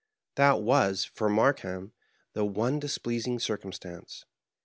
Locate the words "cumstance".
3.59-4.23